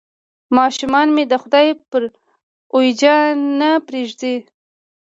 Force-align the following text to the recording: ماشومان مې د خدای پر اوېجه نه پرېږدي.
ماشومان 0.57 1.07
مې 1.15 1.23
د 1.27 1.33
خدای 1.43 1.67
پر 1.89 2.03
اوېجه 2.75 3.15
نه 3.59 3.69
پرېږدي. 3.87 4.35